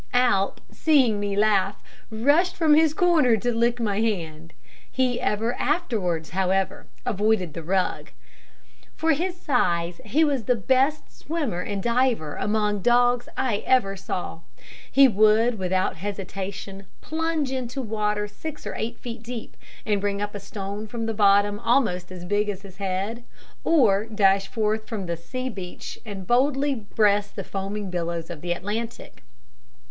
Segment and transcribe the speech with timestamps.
[0.15, 1.75] Alp, seeing me laugh,
[2.09, 4.51] rushed from his corner to lick my hand.
[4.91, 8.09] He ever afterwards, however, avoided the rug.
[8.95, 14.39] For his size, he was the best swimmer and diver among dogs I ever saw.
[14.91, 19.55] He would, without hesitation, plunge into water six or eight feet deep,
[19.85, 23.23] and bring up a stone from the bottom almost as big as his head,
[23.63, 28.51] or dash forth from the sea beach and boldly breast the foaming billows of the
[28.51, 29.21] Atlantic.